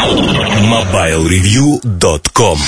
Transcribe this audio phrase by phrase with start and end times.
[0.00, 2.58] MobileReview.com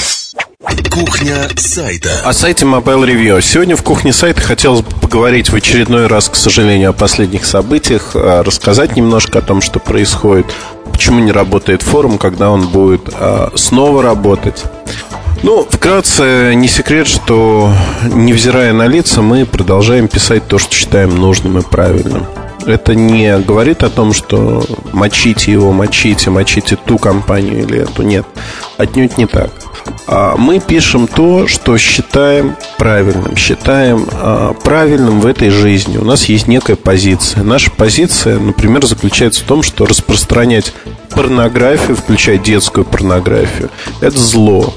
[0.91, 2.11] Кухня сайта.
[2.25, 3.41] О сайте Mobile Review.
[3.41, 8.10] Сегодня в кухне сайта хотелось бы поговорить в очередной раз, к сожалению, о последних событиях,
[8.14, 10.45] а, рассказать немножко о том, что происходит,
[10.92, 14.64] почему не работает форум, когда он будет а, снова работать.
[15.42, 17.73] Ну, вкратце, не секрет, что,
[18.05, 22.27] невзирая на лица, мы продолжаем писать то, что считаем нужным и правильным.
[22.66, 28.02] Это не говорит о том, что мочите его, мочите, мочите ту компанию или эту.
[28.02, 28.27] Нет,
[28.79, 29.51] отнюдь не так.
[30.07, 35.97] А мы пишем то, что считаем правильным, считаем а, правильным в этой жизни.
[35.97, 37.43] У нас есть некая позиция.
[37.43, 40.73] Наша позиция, например, заключается в том, что распространять
[41.10, 44.74] порнографию, включая детскую порнографию, это зло.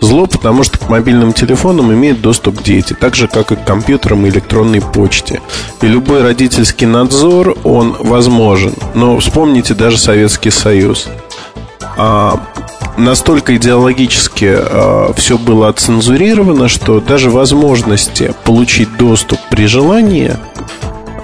[0.00, 4.26] Зло, потому что к мобильным телефонам имеют доступ дети, так же, как и к компьютерам
[4.26, 5.40] и электронной почте.
[5.80, 8.74] И любой родительский надзор, он возможен.
[8.94, 11.08] Но вспомните даже Советский Союз.
[11.96, 12.40] А,
[12.96, 20.36] настолько идеологически а, все было оцензурировано, что даже возможности получить доступ при желании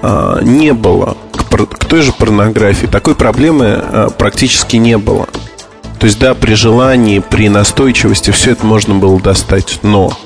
[0.01, 2.87] а, не было к, к той же порнографии.
[2.87, 5.27] Такой проблемы а, практически не было.
[5.99, 10.17] То есть, да, при желании, при настойчивости все это можно было достать, но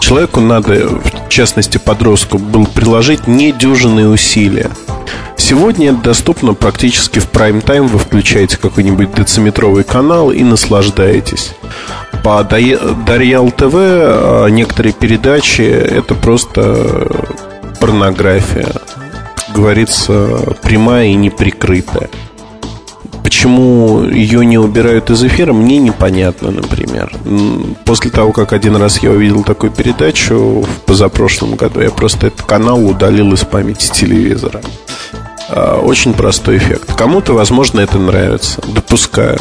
[0.00, 4.70] человеку надо, в частности подростку, был приложить недюжинные усилия.
[5.36, 7.86] Сегодня это доступно практически в прайм-тайм.
[7.86, 11.52] Вы включаете какой-нибудь дециметровый канал и наслаждаетесь.
[12.24, 17.08] По Дарьял ТВ а, некоторые передачи это просто
[17.80, 18.72] порнография.
[19.54, 22.10] Говорится, прямая и неприкрытая.
[23.28, 27.12] Почему ее не убирают из эфира, мне непонятно, например.
[27.84, 32.40] После того, как один раз я увидел такую передачу в позапрошлом году, я просто этот
[32.46, 34.62] канал удалил из памяти телевизора.
[35.50, 36.94] А, очень простой эффект.
[36.96, 38.62] Кому-то, возможно, это нравится.
[38.66, 39.38] Допускаю.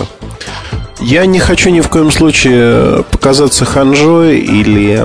[1.00, 5.02] Я не хочу ни в коем случае показаться ханжой или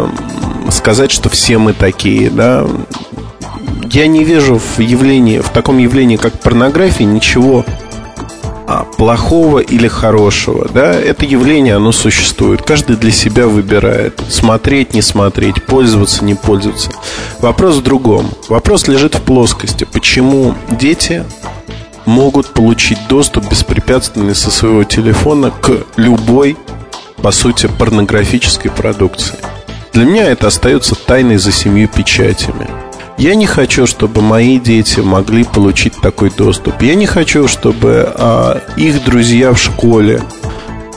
[0.71, 2.67] сказать, что все мы такие, да.
[3.93, 7.65] Я не вижу в явлении, в таком явлении, как порнография, ничего
[8.97, 10.69] плохого или хорошего.
[10.73, 10.93] Да?
[10.93, 12.63] Это явление, оно существует.
[12.63, 14.21] Каждый для себя выбирает.
[14.29, 16.91] Смотреть, не смотреть, пользоваться, не пользоваться.
[17.41, 18.31] Вопрос в другом.
[18.49, 19.85] Вопрос лежит в плоскости.
[19.85, 21.25] Почему дети
[22.07, 26.57] могут получить доступ беспрепятственный со своего телефона к любой,
[27.23, 29.37] по сути, порнографической продукции?
[29.93, 32.82] Для меня это остается тайной за семью печатями.
[33.23, 36.83] Я не хочу, чтобы мои дети могли получить такой доступ.
[36.83, 40.21] Я не хочу, чтобы а, их друзья в школе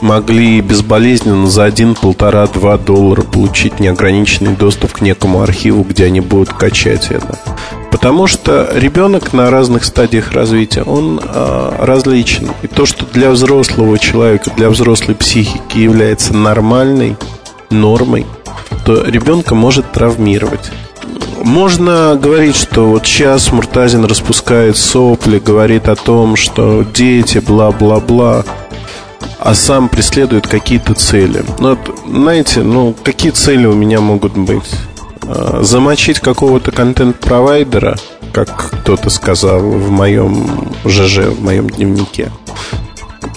[0.02, 6.20] могли безболезненно за один, полтора, два доллара получить неограниченный доступ к некому архиву, где они
[6.20, 7.38] будут качать это.
[7.92, 12.50] Потому что ребенок на разных стадиях развития, он э, различен.
[12.64, 17.18] И то, что для взрослого человека, для взрослой психики является нормальной
[17.70, 18.26] нормой,
[18.84, 20.72] то ребенка может травмировать.
[21.46, 28.44] Можно говорить, что вот сейчас Муртазин распускает сопли, говорит о том, что дети, бла-бла-бла,
[29.38, 31.46] а сам преследует какие-то цели.
[31.60, 34.72] Ну, знаете, ну, какие цели у меня могут быть?
[35.22, 37.96] А, замочить какого-то контент-провайдера,
[38.34, 42.32] как кто-то сказал в моем ЖЖ, в моем дневнике.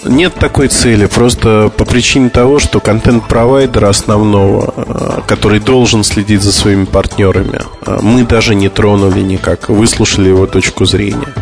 [0.03, 6.51] Нет такой цели, просто по причине того, что контент-провайдера основного, э, который должен следить за
[6.51, 11.33] своими партнерами, э, мы даже не тронули никак, выслушали его точку зрения.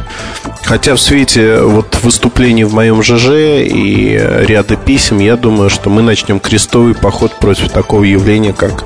[0.63, 6.02] Хотя в свете вот выступлений в моем ЖЖ и ряда писем, я думаю, что мы
[6.02, 8.84] начнем крестовый поход против такого явления, как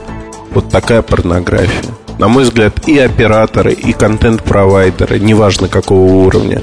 [0.51, 1.91] вот такая порнография.
[2.19, 6.61] На мой взгляд, и операторы, и контент-провайдеры, неважно какого уровня,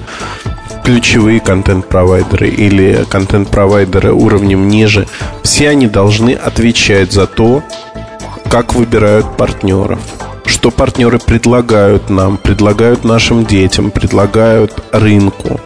[0.88, 5.06] ключевые контент-провайдеры или контент-провайдеры уровнем ниже,
[5.43, 7.62] все они должны отвечать за то,
[8.49, 10.00] как выбирают партнеров,
[10.47, 15.60] что партнеры предлагают нам, предлагают нашим детям, предлагают рынку.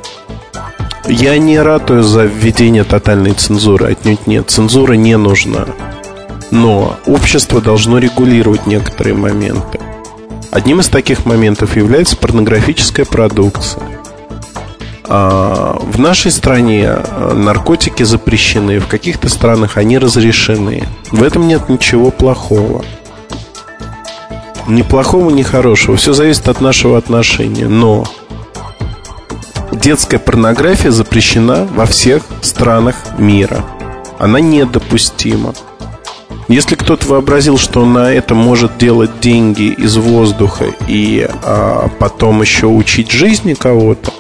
[1.07, 5.67] Я не ратую за введение тотальной цензуры, отнюдь нет, цензура не нужна.
[6.51, 9.79] Но общество должно регулировать некоторые моменты.
[10.51, 14.02] Одним из таких моментов является порнографическая продукция.
[15.15, 20.89] А, в нашей стране а, наркотики запрещены, в каких-то странах они разрешены.
[21.11, 22.83] В этом нет ничего плохого.
[24.67, 25.99] Ни плохого, ни хорошего.
[25.99, 27.69] Все зависит от нашего отношения.
[27.69, 28.07] Но
[29.71, 33.67] детская порнография запрещена во всех странах мира.
[34.19, 35.53] Она недопустима.
[36.49, 42.67] Если кто-то вообразил, что на это может делать деньги из воздуха и а, потом еще
[42.67, 44.11] учить жизни кого-то,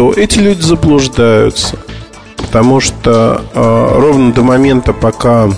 [0.00, 1.76] то эти люди заблуждаются.
[2.38, 5.50] потому что э, ровно до момента, пока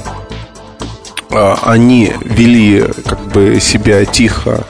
[1.30, 4.66] э, они вели как бы себя тихо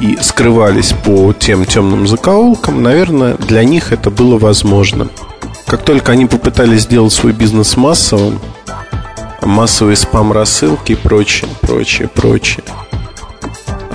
[0.00, 5.08] и скрывались по тем темным закоулкам, наверное, для них это было возможно.
[5.66, 8.40] Как только они попытались сделать свой бизнес массовым,
[9.42, 12.64] массовые спам-рассылки и прочее, прочее, прочее,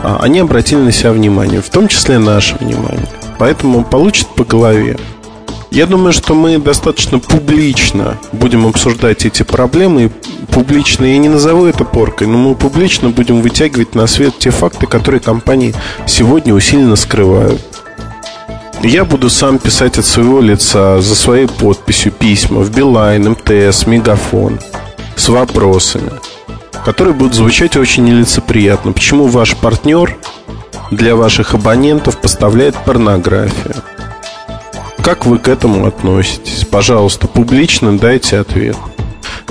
[0.03, 3.07] а, они обратили на себя внимание, в том числе наше внимание.
[3.39, 5.00] Поэтому получат по голове.
[5.71, 10.12] Я думаю, что мы достаточно публично будем обсуждать эти проблемы.
[10.51, 14.88] Публично, я не назову это поркой, но мы публично будем вытягивать на свет те факты,
[14.88, 15.74] которые компании
[16.06, 17.62] сегодня усиленно скрывают.
[18.81, 24.59] Я буду сам писать от своего лица за своей подписью письма в Билайн, МТС, Мегафон
[25.15, 26.12] с вопросами,
[26.83, 28.92] которые будут звучать очень нелицеприятно.
[28.92, 30.18] Почему ваш партнер
[30.91, 33.75] для ваших абонентов поставляет порнографию?
[35.01, 36.65] Как вы к этому относитесь?
[36.69, 38.77] Пожалуйста, публично дайте ответ.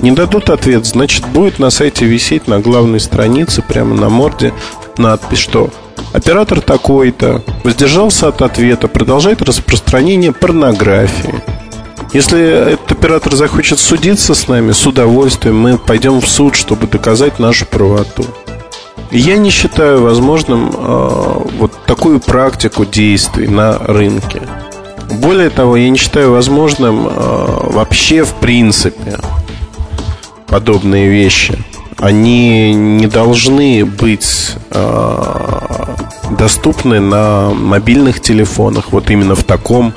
[0.02, 4.52] Не дадут ответ, значит, будет на сайте висеть на главной странице, прямо на морде,
[4.96, 5.70] надпись, что
[6.12, 11.34] оператор такой-то воздержался от ответа, продолжает распространение порнографии.
[12.12, 17.38] Если этот оператор захочет судиться с нами, с удовольствием мы пойдем в суд, чтобы доказать
[17.38, 18.24] нашу правоту.
[19.10, 24.42] Я не считаю возможным э, вот такую практику действий на рынке.
[25.22, 27.10] Более того, я не считаю возможным э,
[27.70, 29.18] вообще в принципе
[30.46, 31.58] подобные вещи.
[31.96, 35.68] Они не должны быть э,
[36.38, 39.94] доступны на мобильных телефонах, вот именно в таком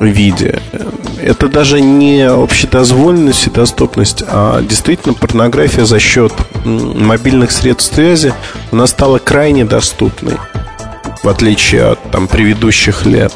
[0.00, 0.60] виде.
[1.20, 6.32] Это даже не общедозволенность и доступность, а действительно порнография за счет
[6.64, 8.34] мобильных средств связи,
[8.72, 10.36] она стала крайне доступной,
[11.22, 13.32] в отличие от там, предыдущих лет.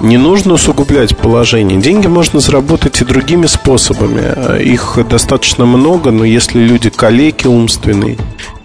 [0.00, 1.80] Не нужно усугублять положение.
[1.80, 4.62] Деньги можно заработать и другими способами.
[4.62, 8.16] Их достаточно много, но если люди калеки умственные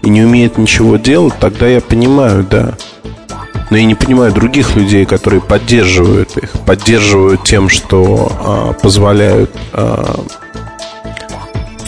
[0.02, 2.74] и не умеют ничего делать, тогда я понимаю, да.
[3.70, 10.20] Но я не понимаю других людей, которые поддерживают их, поддерживают тем, что а, позволяют а,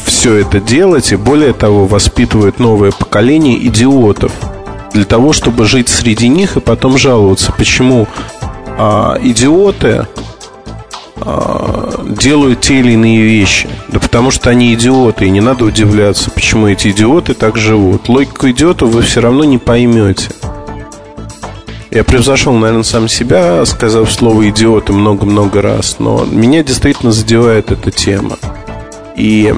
[0.04, 4.32] все это делать, и более того, воспитывают новое поколение идиотов
[4.92, 8.08] для того, чтобы жить среди них и потом жаловаться, почему
[8.78, 10.06] а, идиоты
[12.06, 13.68] делают те или иные вещи.
[13.88, 18.08] Да потому что они идиоты, и не надо удивляться, почему эти идиоты так живут.
[18.08, 20.28] Логику идиотов вы все равно не поймете.
[21.96, 27.90] Я превзошел, наверное, сам себя, сказав слово идиоты много-много раз, но меня действительно задевает эта
[27.90, 28.38] тема.
[29.16, 29.54] И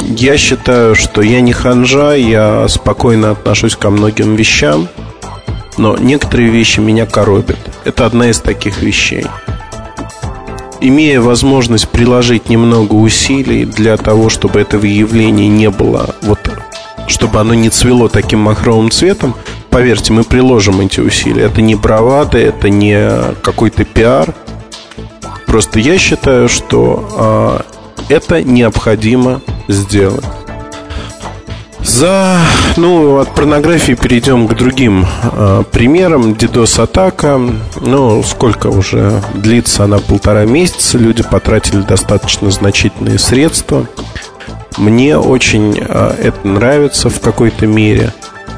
[0.00, 4.88] я считаю, что я не ханжа, я спокойно отношусь ко многим вещам–
[5.78, 7.58] но некоторые вещи меня коробят.
[7.84, 9.26] Это одна из таких вещей.
[10.80, 16.38] Имея возможность приложить немного усилий для того, чтобы это явление не было, вот,
[17.08, 19.34] чтобы оно не цвело таким махровым цветом,
[19.76, 21.42] поверьте, мы приложим эти усилия.
[21.42, 24.34] Это не бравада, это не какой-то пиар.
[25.44, 27.62] Просто я считаю, что
[28.08, 30.24] э, это необходимо сделать.
[31.80, 32.38] За,
[32.78, 36.32] ну, от порнографии перейдем к другим э, примерам.
[36.32, 37.38] DDoS-атака,
[37.82, 43.86] ну, сколько уже длится она полтора месяца, люди потратили достаточно значительные средства.
[44.78, 48.14] Мне очень э, это нравится в какой-то мере.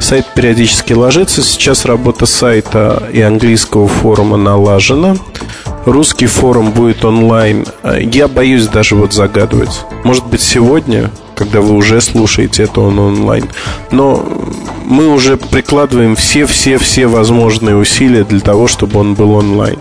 [0.08, 1.42] Сайт периодически ложится.
[1.42, 5.18] Сейчас работа сайта и английского форума налажена.
[5.84, 7.66] Русский форум будет онлайн.
[8.00, 9.84] Я боюсь даже вот загадывать.
[10.04, 13.48] Может быть, сегодня когда вы уже слушаете это он онлайн.
[13.92, 14.26] Но
[14.86, 19.78] мы уже прикладываем все-все-все возможные усилия для того, чтобы он был онлайн.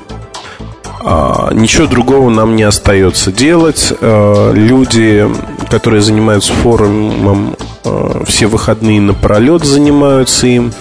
[1.09, 3.93] А, ничего другого нам не остается делать.
[4.01, 5.25] А, люди,
[5.69, 10.73] которые занимаются форумом, а, все выходные напролет занимаются им.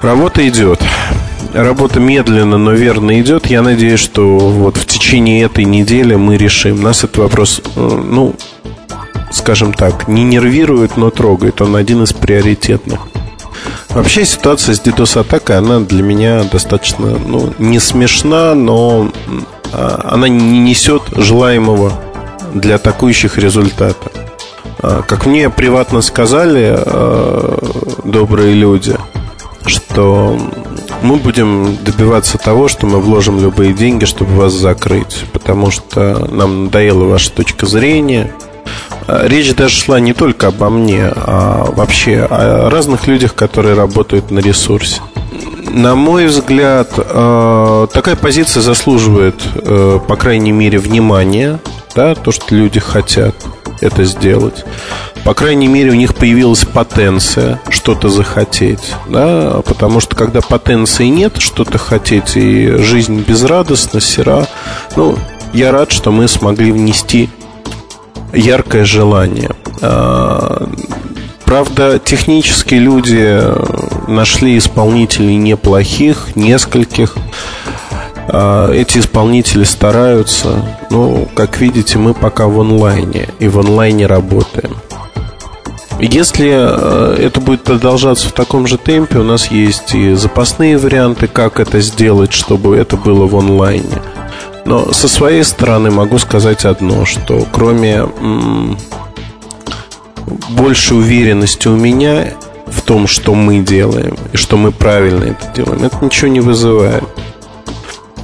[0.00, 0.80] Работа идет.
[1.52, 3.48] Работа медленно, но верно идет.
[3.48, 6.80] Я надеюсь, что вот в течение этой недели мы решим.
[6.80, 8.34] Нас этот вопрос, э, ну,
[9.30, 11.60] скажем так, не нервирует, но трогает.
[11.60, 13.00] Он один из приоритетных.
[13.94, 19.12] Вообще ситуация с DDoS-атакой, она для меня достаточно, ну, не смешна, но
[19.70, 21.92] а, она не несет желаемого
[22.54, 24.10] для атакующих результата.
[24.78, 27.58] А, как мне приватно сказали а,
[28.02, 28.96] добрые люди,
[29.66, 30.38] что
[31.02, 36.64] мы будем добиваться того, что мы вложим любые деньги, чтобы вас закрыть, потому что нам
[36.64, 38.32] надоела ваша точка зрения–
[39.08, 44.38] речь даже шла не только обо мне, а вообще о разных людях, которые работают на
[44.40, 45.00] ресурсе.
[45.70, 51.60] на мой взгляд, э, такая позиция заслуживает, э, по крайней мере, внимания,
[51.94, 53.34] да, то, что люди хотят
[53.80, 54.64] это сделать.
[55.24, 61.38] По крайней мере, у них появилась потенция что-то захотеть, да, потому что когда потенции нет,
[61.38, 64.46] что-то хотеть, и жизнь безрадостна, сера,
[64.96, 65.16] ну,
[65.52, 67.28] я рад, что мы смогли внести
[68.32, 69.50] яркое желание.
[69.80, 70.68] А,
[71.44, 73.42] правда, технические люди
[74.08, 77.16] нашли исполнителей неплохих, нескольких.
[78.28, 80.64] А, эти исполнители стараются.
[80.90, 84.76] Ну, как видите, мы пока в онлайне и в онлайне работаем.
[86.02, 91.28] Если э, это будет продолжаться в таком же темпе, у нас есть и запасные варианты,
[91.28, 94.02] как это сделать, чтобы это было в онлайне.
[94.64, 98.04] Но со своей стороны могу сказать одно, что кроме
[100.50, 102.34] большей уверенности у меня
[102.66, 107.04] в том, что мы делаем и что мы правильно это делаем, это ничего не вызывает.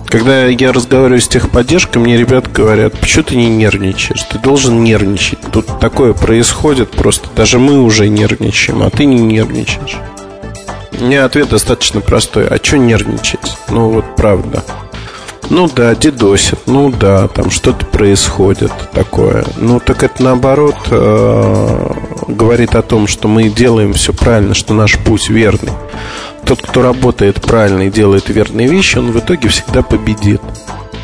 [0.06, 4.22] Когда я разговариваю с техподдержкой, мне ребята говорят, почему ты не нервничаешь?
[4.22, 5.38] Ты должен нервничать.
[5.52, 7.28] Тут такое происходит просто.
[7.36, 9.98] Даже мы уже нервничаем, а ты не нервничаешь.
[10.98, 12.48] У меня ответ достаточно простой.
[12.48, 13.58] А что нервничать?
[13.68, 14.64] Ну вот правда.
[15.50, 19.44] Ну да, дедосит, ну да, там что-то происходит такое.
[19.56, 21.90] Ну так это наоборот э,
[22.28, 25.72] говорит о том, что мы делаем все правильно, что наш путь верный.
[26.44, 30.42] Тот, кто работает правильно и делает верные вещи, он в итоге всегда победит.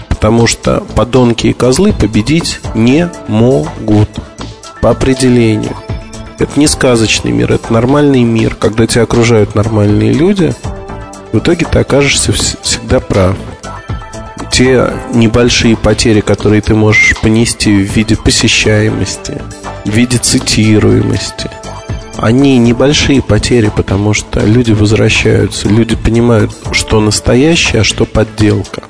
[0.09, 4.11] Потому что подонки и козлы победить не могут
[4.83, 5.75] по определению.
[6.39, 8.55] Это не сказочный мир, это нормальный мир.
[8.57, 10.55] Когда тебя окружают нормальные люди,
[11.33, 13.37] в итоге ты окажешься всегда прав
[14.55, 19.43] те небольшие потери, которые ты можешь понести в виде посещаемости,
[19.85, 21.51] в виде цитируемости,
[22.19, 28.85] они небольшие потери, потому что люди возвращаются, люди понимают, что настоящее, а что подделка.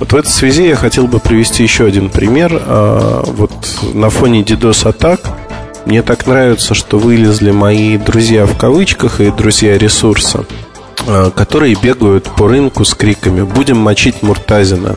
[0.00, 2.60] Вот в этой связи я хотел бы привести еще один пример.
[2.66, 3.52] А, вот
[3.94, 5.20] на фоне DDoS атак
[5.86, 10.44] мне так нравится, что вылезли мои друзья в кавычках и друзья ресурса–
[11.34, 13.42] которые бегают по рынку с криками.
[13.42, 14.96] «Будем мочить Муртазина».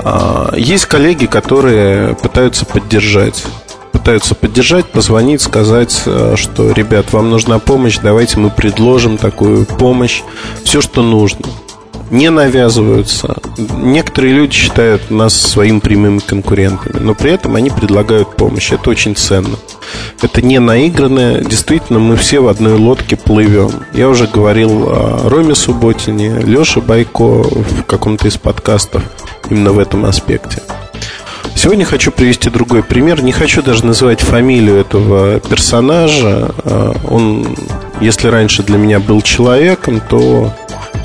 [0.00, 3.44] А, есть коллеги, которые пытаются поддержать.
[3.92, 10.22] Пытаются поддержать, позвонить, сказать, э, что, ребят, вам нужна помощь, давайте мы предложим такую помощь,
[10.62, 11.46] все, что нужно
[12.10, 13.36] не навязываются.
[13.56, 18.72] Некоторые люди считают нас своими прямыми конкурентами, но при этом они предлагают помощь.
[18.72, 19.56] Это очень ценно.
[20.22, 21.42] Это не наигранное.
[21.42, 23.70] Действительно, мы все в одной лодке плывем.
[23.92, 29.02] Я уже говорил о Роме Субботине, Леше Байко в каком-то из подкастов
[29.50, 30.62] именно в этом аспекте.
[31.54, 33.20] Сегодня хочу привести другой пример.
[33.22, 36.52] Не хочу даже называть фамилию этого персонажа.
[36.64, 37.56] А, он,
[38.00, 40.52] если раньше для меня был человеком, то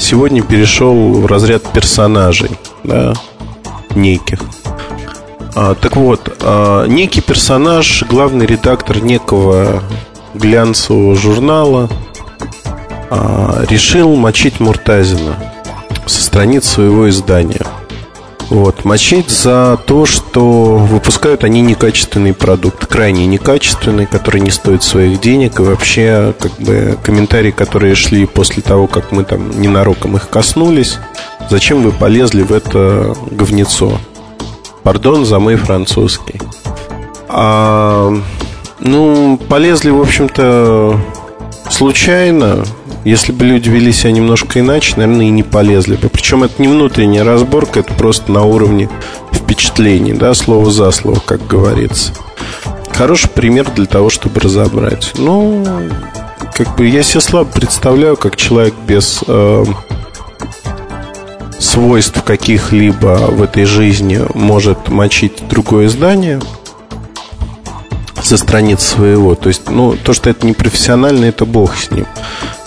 [0.03, 2.51] сегодня перешел в разряд персонажей,
[2.83, 3.13] да,
[3.95, 4.39] неких.
[5.55, 9.81] А, так вот, а, некий персонаж, главный редактор некого
[10.33, 11.89] глянцевого журнала,
[13.09, 15.35] а, решил мочить Муртазина
[16.05, 17.65] со страниц своего издания–
[18.49, 25.21] вот, мочить за то, что выпускают они некачественный продукт, крайне некачественный, который не стоит своих
[25.21, 25.59] денег.
[25.59, 30.99] И вообще, как бы, комментарии, которые шли после того, как мы там ненароком их коснулись,
[31.49, 33.97] зачем вы полезли в это говнецо?
[34.83, 36.41] Пардон за мой французский.
[37.29, 38.13] А,
[38.79, 40.99] ну, полезли, в общем-то,
[41.69, 42.65] случайно,
[43.03, 46.09] если бы люди вели себя немножко иначе, наверное, и не полезли бы.
[46.09, 48.89] Причем это не внутренняя разборка, это просто на уровне
[49.33, 52.13] впечатлений, да, слово за слово, как говорится.
[52.91, 55.13] Хороший пример для того, чтобы разобрать.
[55.17, 55.65] Ну,
[56.53, 59.65] как бы я себе слабо представляю, как человек без э,
[61.59, 66.39] свойств каких-либо в этой жизни может мочить другое здание
[68.21, 69.35] со страниц своего.
[69.35, 72.05] То есть, ну, то, что это не профессионально, это бог с ним.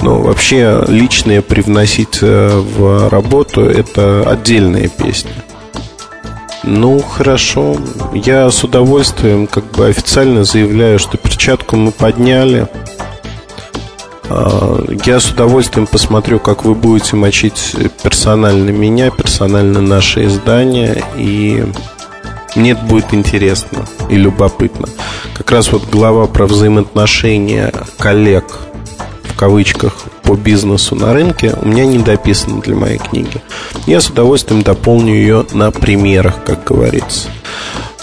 [0.00, 5.32] Но вообще личное привносить в работу это отдельная песня.
[6.66, 7.76] Ну, хорошо.
[8.12, 12.66] Я с удовольствием как бы официально заявляю, что перчатку мы подняли.
[14.28, 21.04] А, я с удовольствием посмотрю, как вы будете мочить персонально меня, персонально наше издание.
[21.16, 21.64] И
[22.56, 24.88] мне это будет интересно и любопытно.
[25.34, 28.58] Как раз вот глава про взаимоотношения коллег
[29.36, 33.42] кавычках по бизнесу на рынке у меня не дописана для моей книги.
[33.86, 37.28] Я с удовольствием дополню ее на примерах, как говорится.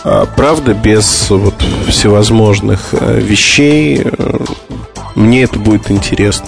[0.03, 1.55] А, правда, без вот
[1.87, 4.39] всевозможных э, вещей э,
[5.15, 6.47] мне это будет интересно.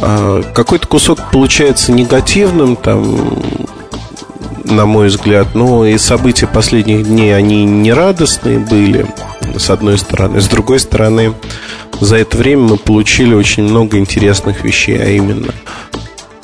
[0.00, 3.42] А, какой-то кусок получается негативным, там,
[4.64, 9.06] на мой взгляд, но и события последних дней, они не радостные были,
[9.56, 10.40] с одной стороны.
[10.40, 11.34] С другой стороны,
[12.00, 15.52] за это время мы получили очень много интересных вещей, а именно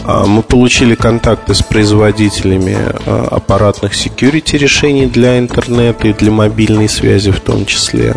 [0.05, 2.77] а, мы получили контакты с производителями
[3.07, 8.15] а, аппаратных security решений для интернета и для мобильной связи в том числе.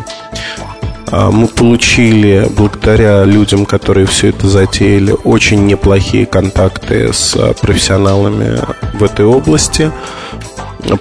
[1.08, 8.60] А, мы получили, благодаря людям, которые все это затеяли, очень неплохие контакты с профессионалами
[8.94, 9.92] в этой области.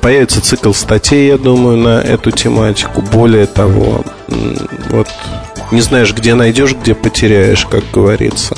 [0.00, 3.02] Появится цикл статей, я думаю, на эту тематику.
[3.02, 4.04] Более того,
[4.90, 5.08] вот
[5.72, 8.56] не знаешь, где найдешь, где потеряешь, как говорится.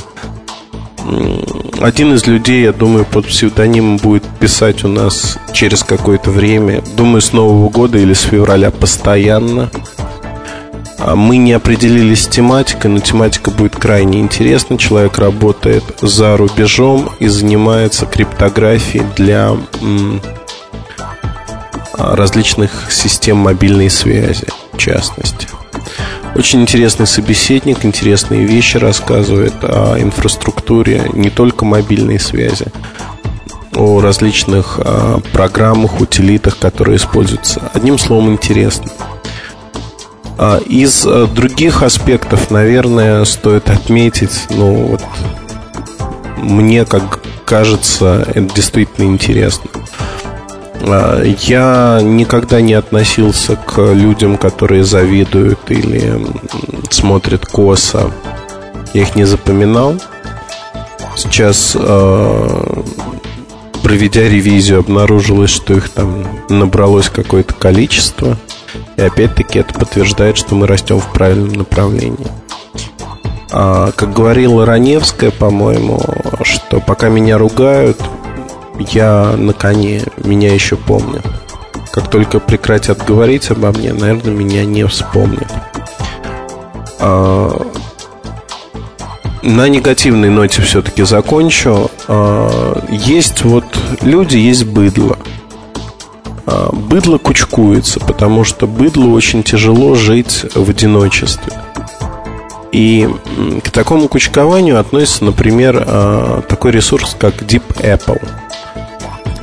[1.81, 6.83] Один из людей, я думаю, под псевдонимом будет писать у нас через какое-то время.
[6.97, 9.71] Думаю, с Нового года или с февраля постоянно.
[10.99, 14.79] А мы не определились с тематикой, но тематика будет крайне интересна.
[14.79, 19.57] Человек работает за рубежом и занимается криптографией для
[21.93, 25.49] различных систем мобильной связи, в частности.
[26.35, 32.67] Очень интересный собеседник, интересные вещи рассказывает о инфраструктуре не только мобильной связи,
[33.77, 37.71] о различных а, программах, утилитах, которые используются.
[37.73, 38.91] Одним словом, интересно.
[40.37, 45.03] А из а, других аспектов, наверное, стоит отметить, ну вот
[46.37, 49.71] мне, как кажется, это действительно интересно.
[50.87, 56.21] А, я никогда не относился к людям, которые завидуют или
[56.91, 58.11] смотрят косо.
[58.93, 59.95] Я их не запоминал.
[61.17, 61.77] Сейчас,
[63.83, 68.37] проведя ревизию, обнаружилось, что их там набралось какое-то количество.
[68.97, 72.27] И опять-таки это подтверждает, что мы растем в правильном направлении.
[73.57, 76.01] А, как говорила Раневская, по-моему,
[76.43, 78.01] что пока меня ругают,
[78.79, 81.25] я на коне, меня еще помнят.
[81.93, 85.53] Как только прекратят говорить обо мне, наверное, меня не вспомнят.
[86.99, 87.67] А,
[89.43, 91.91] на негативной ноте все-таки закончу.
[92.09, 93.65] А, есть вот
[94.01, 95.19] люди, есть быдло.
[96.47, 101.53] А, быдло кучкуется, потому что быдлу очень тяжело жить в одиночестве.
[102.73, 103.09] И
[103.63, 108.21] к такому кучкованию относится, например, а, такой ресурс, как Deep Apple.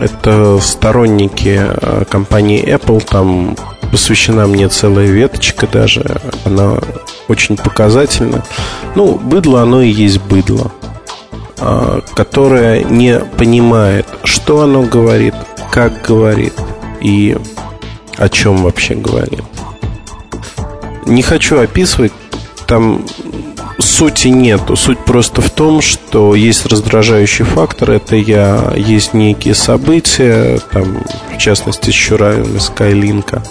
[0.02, 3.56] Это сторонники а, компании Apple, там
[3.92, 6.04] посвящена мне целая веточка даже,
[6.44, 6.80] она
[7.30, 8.44] очень показательна.
[8.96, 10.72] Ну, быдло, оно и есть быдло,
[12.16, 15.36] которое не понимает, что оно говорит,
[15.72, 16.54] как говорит–
[17.02, 17.36] и
[18.18, 19.44] о чем вообще говорит.
[21.06, 22.14] Не хочу описывать,
[22.68, 23.06] там
[23.82, 24.76] сути нету.
[24.76, 27.92] Суть просто в том, что есть раздражающий фактор.
[27.92, 33.44] Это я есть некие события, там, в частности, Щураем из Скайлинка,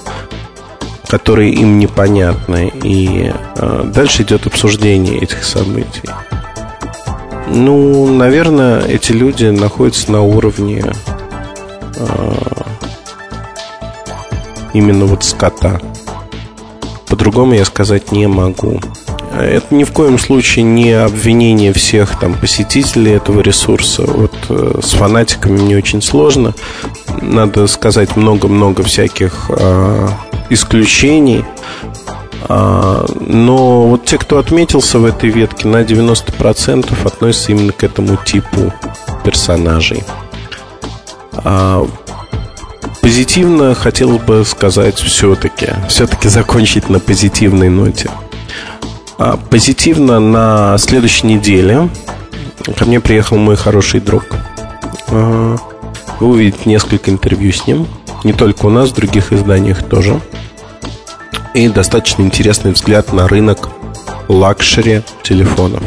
[1.08, 2.72] которые им непонятны.
[2.82, 6.08] И э, дальше идет обсуждение этих событий.
[7.48, 10.84] Ну, наверное, эти люди находятся на уровне
[11.96, 12.32] э,
[14.72, 15.80] именно вот скота.
[17.08, 18.80] По-другому я сказать не могу.
[19.32, 24.02] Это ни в коем случае не обвинение всех там посетителей этого ресурса.
[24.02, 26.54] Вот э, с фанатиками мне очень сложно.
[27.22, 30.08] Надо сказать много-много всяких э,
[30.50, 31.44] исключений.
[32.48, 38.16] А, но вот те, кто отметился в этой ветке, на 90% относятся именно к этому
[38.16, 38.72] типу
[39.24, 40.02] персонажей.
[41.32, 41.86] А,
[43.00, 48.10] Позитивно хотелось бы сказать все-таки, все-таки закончить на позитивной ноте.
[49.22, 51.90] А, позитивно на следующей неделе
[52.78, 54.24] ко мне приехал мой хороший друг.
[55.08, 55.56] А,
[56.20, 57.86] вы увидите несколько интервью с ним,
[58.24, 60.18] не только у нас, в других изданиях тоже.
[61.52, 63.68] И достаточно интересный взгляд на рынок
[64.28, 65.82] luxury телефонов.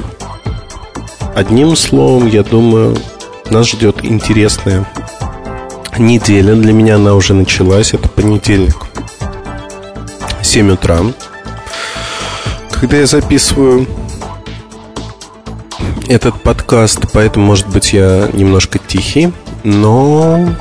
[1.34, 2.96] Одним словом, я думаю,
[3.50, 4.86] нас ждет интересная
[5.98, 6.54] неделя.
[6.54, 7.96] Для меня она уже началась.
[7.96, 8.76] Это понедельник.
[10.44, 11.00] 7 утра.
[12.84, 13.88] Когда я записываю
[16.10, 19.32] этот подкаст, поэтому, может быть, я немножко тихий,
[19.64, 20.54] но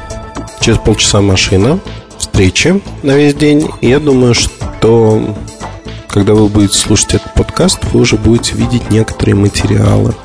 [0.61, 1.80] через полчаса машина,
[2.16, 3.68] встречи на весь день.
[3.80, 5.35] И я думаю, что
[6.06, 10.14] когда вы будете слушать этот подкаст, вы уже будете видеть некоторые материалы–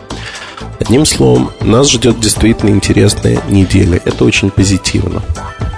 [0.79, 3.99] Одним словом, нас ждет действительно интересная неделя.
[4.05, 5.23] Это очень позитивно.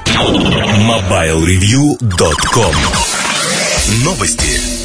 [0.06, 2.76] MobileReview.com
[4.04, 4.79] Новости.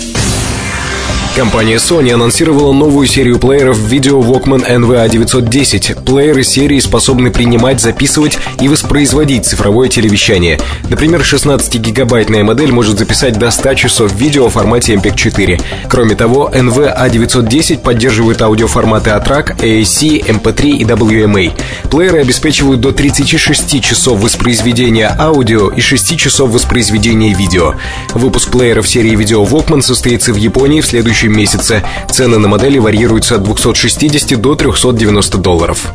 [1.35, 6.05] Компания Sony анонсировала новую серию плееров Video Walkman NVA910.
[6.05, 10.61] Плееры серии способны принимать, записывать и воспроизводить цифровое телевещание.
[10.89, 15.61] Например, 16-гигабайтная модель может записать до 100 часов видео в формате MPEG-4.
[15.89, 21.53] Кроме того, NVA910 поддерживает аудиоформаты ATRAC, AAC, MP3 и WMA.
[21.91, 27.75] Плееры обеспечивают до 36 часов воспроизведения аудио и 6 часов воспроизведения видео.
[28.15, 31.83] Выпуск плееров серии Video Walkman состоится в Японии в следующем следующем месяце.
[32.11, 35.87] Цены на модели варьируются от 260 до 390 долларов.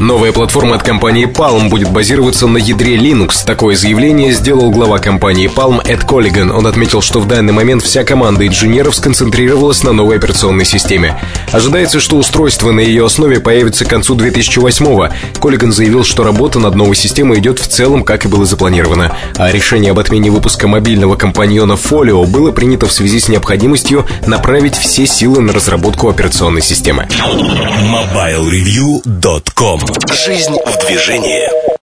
[0.00, 3.44] Новая платформа от компании Palm будет базироваться на ядре Linux.
[3.44, 6.50] Такое заявление сделал глава компании Palm Эд Коллиган.
[6.50, 11.20] Он отметил, что в данный момент вся команда инженеров сконцентрировалась на новой операционной системе.
[11.52, 15.10] Ожидается, что устройство на ее основе появится к концу 2008-го.
[15.38, 19.14] Коллиган заявил, что работа над новой системой идет в целом, как и было запланировано.
[19.36, 24.76] А решение об отмене выпуска мобильного компаньона Folio было принято в связи с необходимостью направить
[24.76, 27.06] все силы на разработку операционной системы.
[27.82, 31.79] MobileReview.com Жизнь в движении.